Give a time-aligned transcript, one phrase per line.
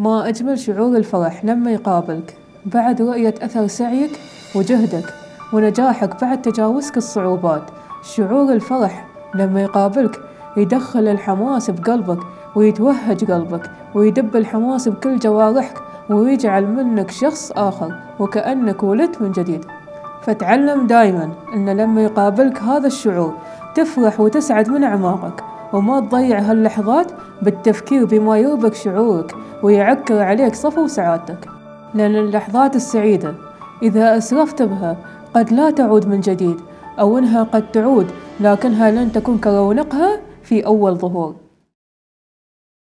[0.00, 2.36] ما أجمل شعور الفرح لما يقابلك.
[2.66, 4.10] بعد رؤية أثر سعيك
[4.54, 5.04] وجهدك
[5.52, 7.62] ونجاحك بعد تجاوزك الصعوبات
[8.02, 10.20] شعور الفرح لما يقابلك
[10.56, 12.18] يدخل الحماس بقلبك
[12.54, 15.78] ويتوهج قلبك ويدب الحماس بكل جوارحك
[16.10, 19.64] ويجعل منك شخص آخر وكأنك ولدت من جديد.
[20.22, 23.34] فتعلم دايما أن لما يقابلك هذا الشعور
[23.74, 25.44] تفرح وتسعد من أعماقك.
[25.72, 27.12] وما تضيع هاللحظات
[27.42, 31.48] بالتفكير بما يربك شعورك ويعكر عليك صفو سعادتك
[31.94, 33.34] لأن اللحظات السعيدة
[33.82, 34.96] إذا أسرفت بها
[35.34, 36.56] قد لا تعود من جديد
[37.00, 38.06] أو إنها قد تعود
[38.40, 41.34] لكنها لن تكون كرونقها في أول ظهور.